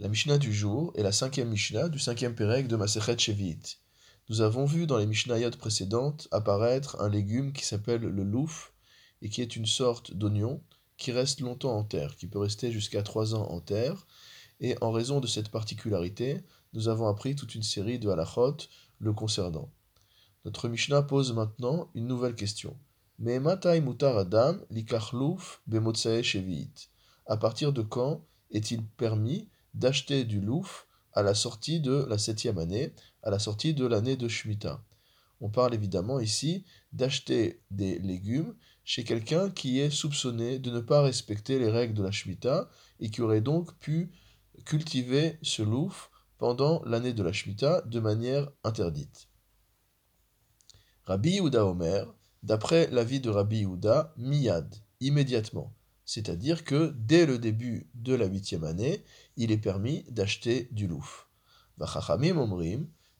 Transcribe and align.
La 0.00 0.06
Mishnah 0.06 0.38
du 0.38 0.54
jour 0.54 0.92
est 0.94 1.02
la 1.02 1.10
cinquième 1.10 1.48
Mishnah 1.48 1.88
du 1.88 1.98
cinquième 1.98 2.36
Pérec 2.36 2.68
de 2.68 2.76
Masechet 2.76 3.18
Shevit. 3.18 3.78
Nous 4.28 4.42
avons 4.42 4.64
vu 4.64 4.86
dans 4.86 4.96
les 4.96 5.06
Mishnayot 5.06 5.50
précédentes 5.50 6.28
apparaître 6.30 7.00
un 7.00 7.08
légume 7.08 7.52
qui 7.52 7.64
s'appelle 7.64 8.02
le 8.02 8.22
louf 8.22 8.72
et 9.22 9.28
qui 9.28 9.42
est 9.42 9.56
une 9.56 9.66
sorte 9.66 10.14
d'oignon 10.14 10.62
qui 10.98 11.10
reste 11.10 11.40
longtemps 11.40 11.76
en 11.76 11.82
terre, 11.82 12.14
qui 12.14 12.28
peut 12.28 12.38
rester 12.38 12.70
jusqu'à 12.70 13.02
trois 13.02 13.34
ans 13.34 13.48
en 13.50 13.58
terre. 13.60 14.06
Et 14.60 14.76
en 14.82 14.92
raison 14.92 15.18
de 15.18 15.26
cette 15.26 15.48
particularité, 15.48 16.42
nous 16.74 16.86
avons 16.86 17.08
appris 17.08 17.34
toute 17.34 17.56
une 17.56 17.64
série 17.64 17.98
de 17.98 18.08
halachot 18.08 18.58
le 19.00 19.12
concernant. 19.12 19.68
Notre 20.44 20.68
Mishnah 20.68 21.02
pose 21.02 21.32
maintenant 21.32 21.90
une 21.96 22.06
nouvelle 22.06 22.36
question. 22.36 22.76
Mais 23.18 23.40
mutar 23.40 24.16
adam 24.16 24.58
louf 25.12 25.60
shevit. 26.22 26.70
À 27.26 27.36
partir 27.36 27.72
de 27.72 27.82
quand 27.82 28.24
est-il 28.52 28.84
permis 28.84 29.48
d'acheter 29.74 30.24
du 30.24 30.40
louf 30.40 30.86
à 31.12 31.22
la 31.22 31.34
sortie 31.34 31.80
de 31.80 32.06
la 32.08 32.18
septième 32.18 32.58
année, 32.58 32.92
à 33.22 33.30
la 33.30 33.38
sortie 33.38 33.74
de 33.74 33.86
l'année 33.86 34.16
de 34.16 34.28
Shemitah. 34.28 34.82
On 35.40 35.50
parle 35.50 35.74
évidemment 35.74 36.20
ici 36.20 36.64
d'acheter 36.92 37.62
des 37.70 37.98
légumes 37.98 38.54
chez 38.84 39.04
quelqu'un 39.04 39.50
qui 39.50 39.80
est 39.80 39.90
soupçonné 39.90 40.58
de 40.58 40.70
ne 40.70 40.80
pas 40.80 41.02
respecter 41.02 41.58
les 41.58 41.70
règles 41.70 41.94
de 41.94 42.02
la 42.02 42.10
Shemitah 42.10 42.68
et 43.00 43.10
qui 43.10 43.20
aurait 43.20 43.40
donc 43.40 43.76
pu 43.78 44.10
cultiver 44.64 45.38
ce 45.42 45.62
louf 45.62 46.10
pendant 46.38 46.82
l'année 46.84 47.12
de 47.12 47.22
la 47.22 47.32
Shemitah 47.32 47.82
de 47.82 48.00
manière 48.00 48.48
interdite. 48.64 49.28
Rabbi 51.04 51.30
Yehuda 51.30 51.64
Omer, 51.64 52.14
d'après 52.42 52.88
l'avis 52.90 53.20
de 53.20 53.30
Rabbi 53.30 53.58
Yehuda, 53.58 54.14
miyad, 54.16 54.74
immédiatement. 55.00 55.74
C'est-à-dire 56.08 56.64
que 56.64 56.94
dès 56.96 57.26
le 57.26 57.38
début 57.38 57.90
de 57.92 58.14
la 58.14 58.24
huitième 58.24 58.64
année, 58.64 59.04
il 59.36 59.52
est 59.52 59.58
permis 59.58 60.04
d'acheter 60.08 60.70
du 60.72 60.86
louf. 60.86 61.28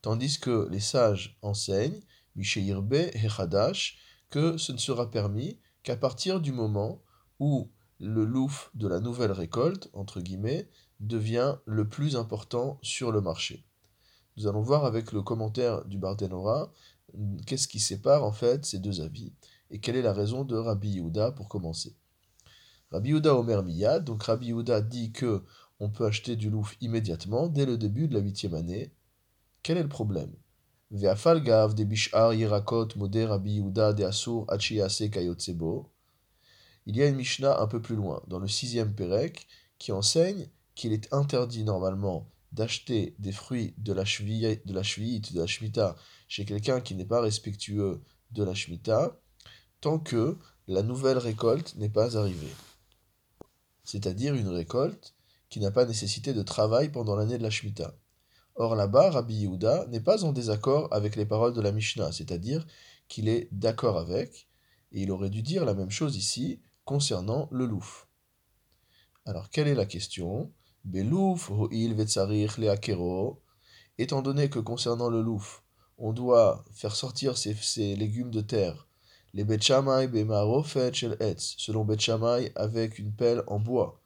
Tandis 0.00 0.40
que 0.40 0.66
les 0.70 0.80
sages 0.80 1.38
enseignent, 1.42 2.00
Misheirbe 2.34 2.94
Hechadash, 2.94 3.98
que 4.30 4.56
ce 4.56 4.72
ne 4.72 4.78
sera 4.78 5.10
permis 5.10 5.60
qu'à 5.82 5.98
partir 5.98 6.40
du 6.40 6.50
moment 6.50 7.02
où 7.38 7.70
le 8.00 8.24
louf 8.24 8.70
de 8.72 8.88
la 8.88 9.00
nouvelle 9.00 9.32
récolte, 9.32 9.90
entre 9.92 10.22
guillemets, 10.22 10.66
devient 10.98 11.56
le 11.66 11.86
plus 11.86 12.16
important 12.16 12.78
sur 12.80 13.12
le 13.12 13.20
marché. 13.20 13.66
Nous 14.38 14.46
allons 14.46 14.62
voir 14.62 14.86
avec 14.86 15.12
le 15.12 15.20
commentaire 15.20 15.84
du 15.84 15.98
Barthénora 15.98 16.72
qu'est-ce 17.44 17.68
qui 17.68 17.80
sépare 17.80 18.24
en 18.24 18.32
fait 18.32 18.64
ces 18.64 18.78
deux 18.78 19.02
avis 19.02 19.34
et 19.70 19.78
quelle 19.78 19.96
est 19.96 20.00
la 20.00 20.14
raison 20.14 20.42
de 20.44 20.56
Rabbi 20.56 20.88
Yehuda 20.92 21.32
pour 21.32 21.50
commencer. 21.50 21.94
Rabbi 22.90 23.10
Yehuda 23.10 23.34
Omer 23.34 23.62
Miyad, 23.62 24.04
donc 24.04 24.22
Rabbi 24.22 24.46
Yehuda 24.46 24.80
dit 24.80 25.12
que 25.12 25.44
on 25.78 25.90
peut 25.90 26.06
acheter 26.06 26.36
du 26.36 26.48
louf 26.48 26.76
immédiatement, 26.80 27.48
dès 27.48 27.66
le 27.66 27.76
début 27.76 28.08
de 28.08 28.14
la 28.14 28.20
huitième 28.20 28.54
année. 28.54 28.92
Quel 29.62 29.76
est 29.76 29.82
le 29.82 29.88
problème? 29.88 30.32
Il 30.90 31.00
y 31.00 31.06
a 31.06 31.14
une 37.06 37.16
Mishnah 37.16 37.60
un 37.60 37.66
peu 37.66 37.82
plus 37.82 37.96
loin, 37.96 38.22
dans 38.26 38.38
le 38.38 38.48
sixième 38.48 38.94
Pérec, 38.94 39.46
qui 39.78 39.92
enseigne 39.92 40.48
qu'il 40.74 40.94
est 40.94 41.12
interdit 41.12 41.64
normalement 41.64 42.30
d'acheter 42.52 43.14
des 43.18 43.32
fruits 43.32 43.74
de 43.76 43.92
la 43.92 44.06
cheville, 44.06 44.62
de 44.64 44.72
la 44.72 44.80
de 44.80 45.46
Shemitah, 45.46 45.96
chez 46.26 46.46
quelqu'un 46.46 46.80
qui 46.80 46.94
n'est 46.94 47.04
pas 47.04 47.20
respectueux 47.20 48.00
de 48.30 48.42
la 48.42 48.54
Shemitah, 48.54 49.20
tant 49.82 49.98
que 49.98 50.38
la 50.66 50.82
nouvelle 50.82 51.18
récolte 51.18 51.76
n'est 51.76 51.90
pas 51.90 52.16
arrivée 52.16 52.54
c'est-à-dire 53.88 54.34
une 54.34 54.48
récolte 54.48 55.14
qui 55.48 55.60
n'a 55.60 55.70
pas 55.70 55.86
nécessité 55.86 56.34
de 56.34 56.42
travail 56.42 56.90
pendant 56.90 57.16
l'année 57.16 57.38
de 57.38 57.42
la 57.42 57.48
Shemitah. 57.48 57.94
Or 58.54 58.76
là-bas, 58.76 59.12
Rabbi 59.12 59.34
Yehuda 59.34 59.86
n'est 59.86 60.02
pas 60.02 60.24
en 60.24 60.32
désaccord 60.32 60.92
avec 60.92 61.16
les 61.16 61.24
paroles 61.24 61.54
de 61.54 61.62
la 61.62 61.72
Mishnah, 61.72 62.12
c'est-à-dire 62.12 62.66
qu'il 63.08 63.30
est 63.30 63.48
d'accord 63.50 63.96
avec, 63.96 64.50
et 64.92 65.00
il 65.00 65.10
aurait 65.10 65.30
dû 65.30 65.40
dire 65.40 65.64
la 65.64 65.72
même 65.72 65.88
chose 65.90 66.16
ici 66.16 66.60
concernant 66.84 67.48
le 67.50 67.64
louf. 67.64 68.08
Alors, 69.24 69.48
quelle 69.48 69.68
est 69.68 69.74
la 69.74 69.86
question? 69.86 70.52
Belouf, 70.84 71.50
ho'il 71.50 71.96
le'akero. 71.96 73.40
Étant 73.96 74.20
donné 74.20 74.50
que 74.50 74.58
concernant 74.58 75.08
le 75.08 75.22
louf, 75.22 75.62
on 75.96 76.12
doit 76.12 76.62
faire 76.72 76.94
sortir 76.94 77.38
ces 77.38 77.96
légumes 77.96 78.30
de 78.30 78.42
terre 78.42 78.87
les 79.34 79.44
Bet 79.44 79.58
Bemarofet 80.08 80.92
Shel 80.94 81.16
Etz, 81.20 81.54
selon 81.58 81.84
Bet 81.84 81.98
avec 82.56 82.98
une 82.98 83.12
pelle 83.12 83.42
en 83.46 83.60
bois, 83.60 84.02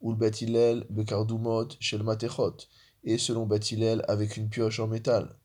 ou 0.00 0.12
le 0.12 0.16
Bet 0.16 0.86
Bekardumot 0.90 1.68
Shel 1.80 2.02
Matechot, 2.02 2.56
et 3.04 3.18
selon 3.18 3.46
Bet 3.46 3.60
avec 4.08 4.36
une 4.36 4.48
pioche 4.48 4.80
en 4.80 4.88
métal, 4.88 5.36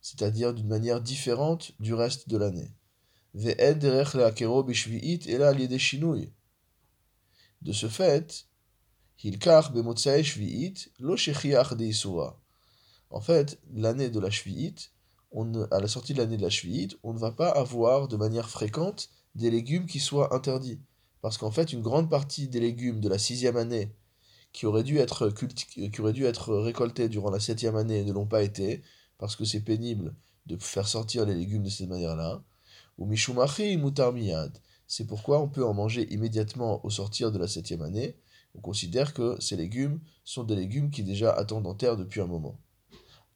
c'est-à-dire 0.00 0.54
d'une 0.54 0.68
manière 0.68 1.00
différente 1.00 1.72
du 1.78 1.94
reste 1.94 2.28
de 2.28 2.36
l'année. 2.36 2.74
De 7.62 7.72
ce 7.72 7.88
fait, 7.88 8.46
Hilkar 9.22 9.72
b'motzae 9.72 10.22
shvi'it 10.22 10.90
lo 10.98 11.16
shechiach 11.16 11.74
de 11.74 11.92
En 13.10 13.20
fait, 13.20 13.60
l'année 13.72 14.08
de 14.08 14.18
la 14.18 14.30
shvi'it, 14.30 14.90
à 15.70 15.80
la 15.80 15.88
sortie 15.88 16.12
de 16.12 16.18
l'année 16.18 16.36
de 16.36 16.42
la 16.42 16.50
Shvi'it, 16.50 16.96
on 17.02 17.12
ne 17.12 17.18
va 17.18 17.30
pas 17.30 17.50
avoir 17.50 18.08
de 18.08 18.16
manière 18.16 18.48
fréquente 18.48 19.10
des 19.34 19.50
légumes 19.50 19.86
qui 19.86 20.00
soient 20.00 20.34
interdits. 20.34 20.80
Parce 21.22 21.38
qu'en 21.38 21.50
fait, 21.50 21.72
une 21.72 21.82
grande 21.82 22.10
partie 22.10 22.48
des 22.48 22.60
légumes 22.60 23.00
de 23.00 23.08
la 23.08 23.18
sixième 23.18 23.56
année 23.56 23.94
qui 24.52 24.66
auraient 24.66 24.82
dû 24.82 24.98
être, 24.98 25.30
qui 25.30 26.00
auraient 26.00 26.12
dû 26.12 26.24
être 26.24 26.54
récoltés 26.56 27.08
durant 27.08 27.30
la 27.30 27.40
septième 27.40 27.76
année 27.76 28.04
ne 28.04 28.12
l'ont 28.12 28.26
pas 28.26 28.42
été, 28.42 28.82
parce 29.18 29.36
que 29.36 29.44
c'est 29.44 29.60
pénible 29.60 30.14
de 30.46 30.56
faire 30.56 30.88
sortir 30.88 31.24
les 31.26 31.34
légumes 31.34 31.62
de 31.62 31.68
cette 31.68 31.88
manière-là. 31.88 32.42
Ou 32.98 33.06
mishumachi 33.06 33.76
mutar 33.76 34.12
miyad. 34.12 34.58
C'est 34.86 35.06
pourquoi 35.06 35.40
on 35.40 35.48
peut 35.48 35.64
en 35.64 35.74
manger 35.74 36.12
immédiatement 36.12 36.84
au 36.84 36.90
sortir 36.90 37.30
de 37.30 37.38
la 37.38 37.46
septième 37.46 37.82
année. 37.82 38.16
On 38.56 38.60
considère 38.60 39.14
que 39.14 39.40
ces 39.40 39.56
légumes 39.56 40.00
sont 40.24 40.42
des 40.42 40.56
légumes 40.56 40.90
qui 40.90 41.04
déjà 41.04 41.30
attendent 41.32 41.68
en 41.68 41.74
terre 41.74 41.96
depuis 41.96 42.20
un 42.20 42.26
moment. 42.26 42.58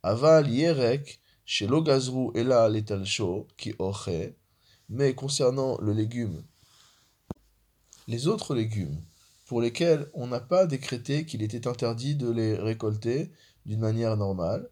Aval 0.03 0.51
yerek 0.51 1.21
chez 1.45 1.67
l'ogazrou 1.67 2.33
et 2.35 2.45
là 2.45 2.69
l'étalcho 2.69 3.47
qui 3.57 3.75
aurait, 3.79 4.37
mais 4.89 5.15
concernant 5.15 5.79
le 5.81 5.93
légume, 5.93 6.43
les 8.07 8.27
autres 8.27 8.55
légumes 8.55 9.01
pour 9.47 9.61
lesquels 9.61 10.09
on 10.15 10.27
n'a 10.27 10.41
pas 10.41 10.67
décrété 10.67 11.27
qu'il 11.27 11.43
était 11.43 11.67
interdit 11.67 12.17
de 12.17 12.31
les 12.31 12.55
récolter 12.55 13.31
d'une 13.67 13.81
manière 13.81 14.17
normale, 14.17 14.71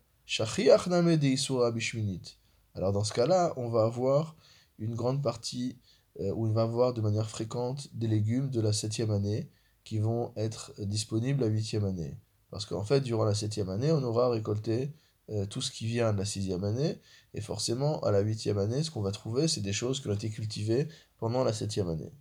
alors 2.75 2.93
dans 2.93 3.05
ce 3.05 3.13
cas-là, 3.13 3.53
on 3.57 3.69
va 3.69 3.83
avoir 3.85 4.37
une 4.79 4.95
grande 4.95 5.23
partie, 5.23 5.79
euh, 6.21 6.33
où 6.33 6.47
on 6.47 6.53
va 6.53 6.63
avoir 6.63 6.95
de 6.95 7.01
manière 7.01 7.29
fréquente 7.29 7.89
des 7.93 8.07
légumes 8.07 8.49
de 8.51 8.61
la 8.61 8.73
septième 8.73 9.11
année 9.11 9.51
qui 9.85 9.99
vont 9.99 10.33
être 10.37 10.73
disponibles 10.79 11.45
à 11.45 11.49
huitième 11.49 11.85
année. 11.85 12.17
Parce 12.51 12.67
qu'en 12.67 12.85
fait, 12.85 13.01
durant 13.01 13.25
la 13.25 13.35
septième 13.35 13.69
année, 13.69 13.93
on 13.93 14.03
aura 14.03 14.31
récolté 14.31 14.93
euh, 15.31 15.47
tout 15.47 15.63
ce 15.63 15.71
qui 15.71 15.87
vient 15.87 16.13
de 16.13 16.19
la 16.19 16.25
sixième 16.25 16.65
année, 16.65 17.01
et 17.35 17.41
forcément, 17.41 18.01
à 18.01 18.11
la 18.11 18.21
huitième 18.21 18.59
année, 18.59 18.83
ce 18.83 18.91
qu'on 18.91 19.03
va 19.03 19.13
trouver, 19.13 19.49
c'est 19.49 19.61
des 19.61 19.73
choses 19.73 20.01
qui 20.01 20.09
ont 20.09 20.15
été 20.15 20.31
cultivées 20.31 20.89
pendant 21.19 21.45
la 21.45 21.53
septième 21.53 21.89
année. 21.89 22.13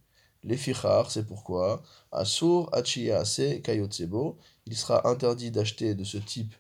Les 0.44 0.58
fichar, 0.58 1.12
c'est 1.12 1.26
pourquoi, 1.26 1.84
Asur, 2.12 2.70
Achia, 2.74 3.20
Ase, 3.20 3.62
Kayotsebo, 3.64 4.38
il 4.66 4.76
sera 4.76 5.08
interdit 5.08 5.52
d'acheter 5.52 5.94
de 5.94 6.04
ce 6.04 6.18
type 6.18 6.54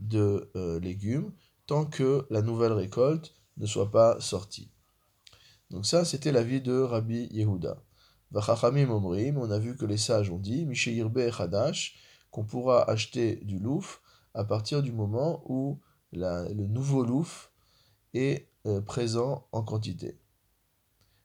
de 0.00 0.50
euh, 0.56 0.80
légumes 0.80 1.32
tant 1.66 1.84
que 1.84 2.26
la 2.30 2.42
nouvelle 2.42 2.72
récolte 2.72 3.34
ne 3.58 3.66
soit 3.66 3.90
pas 3.90 4.20
sortie. 4.20 4.70
Donc 5.70 5.84
ça, 5.86 6.04
c'était 6.04 6.32
l'avis 6.32 6.60
de 6.60 6.78
Rabbi 6.78 7.28
Yehuda. 7.30 7.82
Vachachamim 8.30 8.90
Omrim, 8.90 9.38
on 9.38 9.50
a 9.50 9.58
vu 9.58 9.76
que 9.76 9.84
les 9.84 9.98
sages 9.98 10.30
ont 10.30 10.38
dit, 10.38 10.64
Misheirbe 10.64 11.18
Hadash, 11.38 11.96
qu'on 12.30 12.44
pourra 12.44 12.88
acheter 12.90 13.36
du 13.36 13.58
louf 13.58 14.00
à 14.34 14.44
partir 14.44 14.82
du 14.82 14.92
moment 14.92 15.42
où 15.46 15.78
le 16.12 16.66
nouveau 16.66 17.04
louf 17.04 17.50
est 18.14 18.48
euh, 18.66 18.80
présent 18.80 19.46
en 19.52 19.62
quantité. 19.62 20.18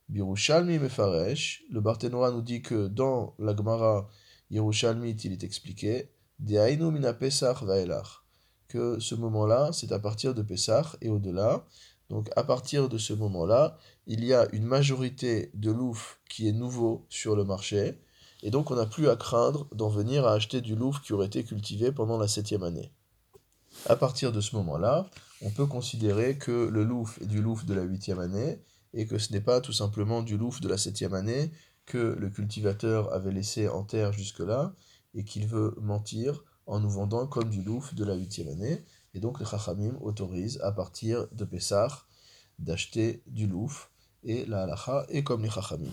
Birushalmi 0.09 0.79
Mefaresh, 0.79 1.63
le 1.71 1.81
Barthénois 1.81 2.31
nous 2.31 2.41
dit 2.41 2.61
que 2.61 2.87
dans 2.87 3.35
la 3.39 3.55
Gemara 3.55 4.09
Yerushalmit, 4.51 5.15
il 5.23 5.31
est 5.31 5.43
expliqué, 5.43 6.11
Deainu 6.39 6.91
mina 6.91 7.13
Pesach 7.13 7.63
vaelach, 7.63 8.23
que 8.67 8.99
ce 8.99 9.15
moment-là, 9.15 9.71
c'est 9.71 9.91
à 9.91 9.99
partir 9.99 10.33
de 10.33 10.41
Pesach 10.41 10.97
et 11.01 11.09
au-delà. 11.09 11.65
Donc 12.09 12.29
à 12.35 12.43
partir 12.43 12.89
de 12.89 12.97
ce 12.97 13.13
moment-là, 13.13 13.77
il 14.05 14.23
y 14.23 14.33
a 14.33 14.47
une 14.53 14.65
majorité 14.65 15.49
de 15.53 15.71
louf 15.71 16.19
qui 16.29 16.47
est 16.47 16.51
nouveau 16.51 17.07
sur 17.09 17.35
le 17.35 17.45
marché, 17.45 17.99
et 18.43 18.51
donc 18.51 18.69
on 18.71 18.75
n'a 18.75 18.85
plus 18.85 19.09
à 19.09 19.15
craindre 19.15 19.67
d'en 19.73 19.89
venir 19.89 20.27
à 20.27 20.33
acheter 20.33 20.61
du 20.61 20.75
louf 20.75 21.01
qui 21.01 21.13
aurait 21.13 21.27
été 21.27 21.43
cultivé 21.43 21.91
pendant 21.91 22.17
la 22.17 22.27
septième 22.27 22.63
année. 22.63 22.91
À 23.89 23.97
partir 23.97 24.31
de 24.31 24.39
ce 24.39 24.55
moment-là, 24.55 25.09
on 25.41 25.49
peut 25.49 25.65
considérer 25.65 26.37
que 26.37 26.69
le 26.69 26.85
louf 26.85 27.21
est 27.21 27.25
du 27.25 27.41
louf 27.41 27.65
de 27.65 27.73
la 27.73 27.81
huitième 27.81 28.19
année 28.19 28.61
et 28.93 29.05
que 29.05 29.17
ce 29.17 29.33
n'est 29.33 29.41
pas 29.41 29.59
tout 29.59 29.73
simplement 29.73 30.21
du 30.21 30.37
louf 30.37 30.61
de 30.61 30.69
la 30.69 30.77
septième 30.77 31.13
année 31.13 31.51
que 31.85 31.97
le 31.97 32.29
cultivateur 32.29 33.11
avait 33.13 33.33
laissé 33.33 33.67
en 33.67 33.83
terre 33.83 34.13
jusque-là 34.13 34.73
et 35.13 35.25
qu'il 35.25 35.47
veut 35.47 35.75
mentir 35.81 36.45
en 36.65 36.79
nous 36.79 36.89
vendant 36.89 37.27
comme 37.27 37.49
du 37.49 37.61
louf 37.61 37.93
de 37.93 38.05
la 38.05 38.15
huitième 38.15 38.47
année. 38.47 38.85
Et 39.13 39.19
donc 39.19 39.41
les 39.41 39.45
Chachamim 39.45 39.97
autorisent 39.99 40.61
à 40.61 40.71
partir 40.71 41.27
de 41.33 41.43
Pessah 41.43 42.05
d'acheter 42.59 43.21
du 43.27 43.47
louf. 43.47 43.91
Et 44.23 44.45
la 44.45 44.63
halacha 44.63 45.05
est 45.09 45.23
comme 45.23 45.43
les 45.43 45.49
Chachamim. 45.49 45.91